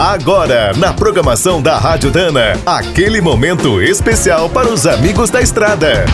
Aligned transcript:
Agora, 0.00 0.72
na 0.78 0.94
programação 0.94 1.60
da 1.60 1.76
Rádio 1.76 2.10
Dana, 2.10 2.58
aquele 2.64 3.20
momento 3.20 3.82
especial 3.82 4.48
para 4.48 4.66
os 4.66 4.86
amigos 4.86 5.28
da 5.28 5.42
estrada. 5.42 6.06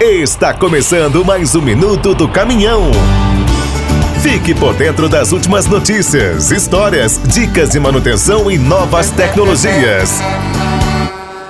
Está 0.00 0.52
começando 0.52 1.24
mais 1.24 1.54
um 1.54 1.62
minuto 1.62 2.12
do 2.12 2.28
caminhão. 2.28 2.90
Fique 4.20 4.52
por 4.52 4.74
dentro 4.74 5.08
das 5.08 5.30
últimas 5.30 5.66
notícias, 5.66 6.50
histórias, 6.50 7.20
dicas 7.22 7.70
de 7.70 7.78
manutenção 7.78 8.50
e 8.50 8.58
novas 8.58 9.10
tecnologias. 9.10 10.10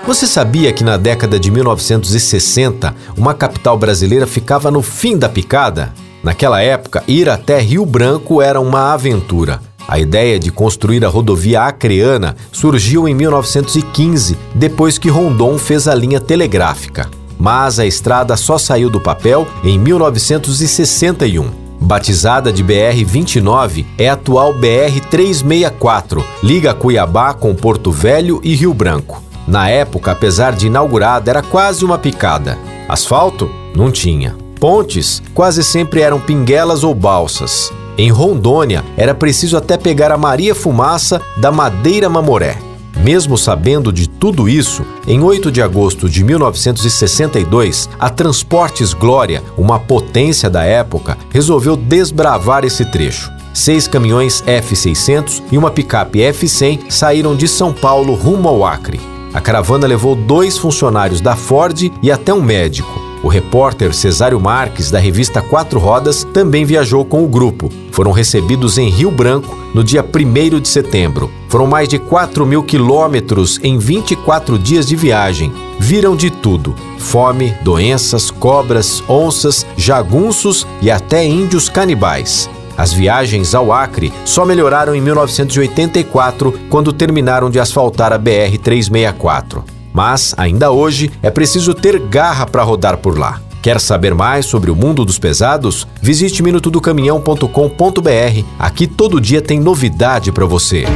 Você 0.07 0.27
sabia 0.27 0.71
que 0.71 0.85
na 0.85 0.99
década 0.99 1.41
de 1.41 1.51
1960, 1.51 2.95
uma 3.17 3.33
capital 3.33 3.79
brasileira 3.79 4.27
ficava 4.27 4.71
no 4.71 4.83
fim 4.83 5.17
da 5.17 5.31
picada? 5.31 5.95
Naquela 6.23 6.61
época, 6.61 7.03
ir 7.09 7.29
até 7.29 7.59
Rio 7.59 7.87
Branco 7.87 8.43
era 8.43 8.61
uma 8.61 8.93
aventura. 8.93 9.61
A 9.89 9.99
ideia 9.99 10.39
de 10.39 10.53
construir 10.53 11.05
a 11.05 11.09
rodovia 11.09 11.63
Acreana 11.63 12.37
surgiu 12.53 13.09
em 13.09 13.15
1915, 13.15 14.39
depois 14.55 14.99
que 14.99 15.09
Rondon 15.09 15.59
fez 15.59 15.89
a 15.89 15.95
linha 15.95 16.21
telegráfica. 16.21 17.11
Mas 17.39 17.79
a 17.81 17.87
estrada 17.87 18.37
só 18.37 18.59
saiu 18.59 18.91
do 18.91 19.01
papel 19.01 19.49
em 19.65 19.79
1961. 19.79 21.51
Batizada 21.81 22.53
de 22.53 22.63
BR-29, 22.63 23.87
é 23.97 24.11
a 24.11 24.13
atual 24.13 24.53
BR-364, 24.55 26.23
liga 26.43 26.75
Cuiabá 26.75 27.33
com 27.33 27.55
Porto 27.55 27.91
Velho 27.91 28.39
e 28.45 28.55
Rio 28.55 28.75
Branco. 28.75 29.23
Na 29.49 29.69
época, 29.71 30.13
apesar 30.13 30.53
de 30.53 30.67
inaugurada, 30.67 31.31
era 31.31 31.43
quase 31.43 31.85
uma 31.85 31.99
picada. 31.99 32.59
Asfalto? 32.87 33.51
Não 33.75 33.91
tinha. 33.91 34.37
Pontes 34.61 35.23
quase 35.35 35.65
sempre 35.65 36.03
eram 36.03 36.21
pinguelas 36.21 36.85
ou 36.85 36.95
balsas. 36.95 37.73
Em 37.97 38.11
Rondônia, 38.11 38.85
era 38.95 39.15
preciso 39.15 39.57
até 39.57 39.79
pegar 39.79 40.13
a 40.13 40.19
Maria 40.19 40.55
Fumaça 40.55 41.21
da 41.39 41.51
Madeira 41.51 42.11
Mamoré. 42.11 42.59
Mesmo 43.03 43.39
sabendo 43.39 43.91
de 43.91 44.07
tudo 44.07 44.47
isso, 44.47 44.85
em 45.07 45.23
8 45.23 45.51
de 45.51 45.63
agosto 45.63 46.09
de 46.09 46.23
1962, 46.23 47.89
a 47.99 48.11
Transportes 48.11 48.93
Glória, 48.93 49.43
uma 49.57 49.79
potência 49.79 50.51
da 50.51 50.63
época, 50.63 51.17
resolveu 51.31 51.75
desbravar 51.75 52.63
esse 52.63 52.85
trecho. 52.85 53.33
Seis 53.55 53.89
caminhões 53.89 54.43
F600 54.47 55.43
e 55.51 55.57
uma 55.57 55.71
picape 55.71 56.19
F100 56.19 56.91
saíram 56.91 57.35
de 57.35 57.49
São 57.49 57.73
Paulo 57.73 58.15
rumo 58.15 58.49
ao 58.49 58.65
Acre. 58.67 59.01
A 59.33 59.41
caravana 59.41 59.87
levou 59.87 60.15
dois 60.15 60.59
funcionários 60.59 61.23
da 61.23 61.35
Ford 61.35 61.91
e 62.03 62.13
até 62.13 62.35
um 62.35 62.43
médico. 62.43 63.10
O 63.23 63.29
repórter 63.29 63.93
Cesário 63.93 64.41
Marques, 64.41 64.91
da 64.91 64.99
revista 64.99 65.43
Quatro 65.43 65.79
Rodas, 65.79 66.25
também 66.33 66.65
viajou 66.65 67.05
com 67.05 67.23
o 67.23 67.29
grupo. 67.29 67.71
Foram 67.93 68.13
recebidos 68.13 68.79
em 68.79 68.89
Rio 68.89 69.11
Branco 69.11 69.59
no 69.75 69.85
dia 69.85 70.03
1 70.03 70.59
de 70.59 70.69
setembro. 70.69 71.31
Foram 71.49 71.67
mais 71.67 71.89
de 71.89 71.99
4 71.99 72.47
mil 72.47 72.63
quilômetros 72.63 73.61
em 73.63 73.79
24 73.79 74.59
dias 74.59 74.87
de 74.87 74.97
viagem. 74.97 75.53
Viram 75.79 76.17
de 76.17 76.31
tudo: 76.31 76.75
fome, 76.99 77.55
doenças, 77.63 78.31
cobras, 78.31 79.03
onças, 79.09 79.67
jagunços 79.77 80.67
e 80.81 80.91
até 80.91 81.25
índios 81.25 81.69
canibais. 81.69 82.49
As 82.77 82.95
viagens 82.95 83.55
ao 83.55 83.73
Acre 83.73 84.11
só 84.25 84.47
melhoraram 84.47 84.95
em 84.95 85.01
1984, 85.03 86.59
quando 86.71 86.95
terminaram 86.95 87.51
de 87.51 87.61
asfaltar 87.61 88.11
a 88.11 88.19
BR-364. 88.19 89.80
Mas, 89.93 90.35
ainda 90.37 90.71
hoje, 90.71 91.11
é 91.23 91.31
preciso 91.31 91.75
ter 91.75 91.99
garra 91.99 92.47
para 92.47 92.63
rodar 92.63 92.99
por 92.99 93.19
lá. 93.19 93.41
Quer 93.63 93.79
saber 93.79 94.15
mais 94.15 94.47
sobre 94.47 94.71
o 94.71 94.77
mundo 94.77 95.05
dos 95.05 95.19
pesados? 95.19 95.87
Visite 96.01 96.43
minutodocaminhão.com.br. 96.43 98.45
Aqui 98.59 98.87
todo 98.87 99.21
dia 99.21 99.43
tem 99.43 99.61
novidade 99.61 100.33
para 100.33 100.47
você. 100.47 100.87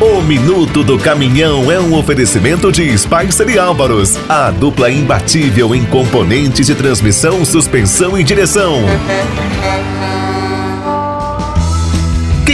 O 0.00 0.22
Minuto 0.22 0.84
do 0.84 0.96
Caminhão 0.96 1.72
é 1.72 1.80
um 1.80 1.98
oferecimento 1.98 2.70
de 2.70 2.96
Spicer 2.96 3.48
e 3.48 3.58
Álvaros, 3.58 4.16
a 4.28 4.48
dupla 4.50 4.88
imbatível 4.88 5.74
em 5.74 5.84
componentes 5.84 6.68
de 6.68 6.74
transmissão, 6.76 7.44
suspensão 7.44 8.16
e 8.16 8.22
direção. 8.22 8.76